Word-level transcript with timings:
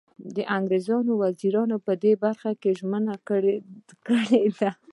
د 0.35 0.37
انګریزانو 0.57 1.11
وزیرانو 1.23 1.75
په 1.85 1.93
دې 2.03 2.13
برخه 2.23 2.51
کې 2.61 2.69
ژمنه 2.79 3.15
کړې 3.27 4.45
ده. 4.59 4.71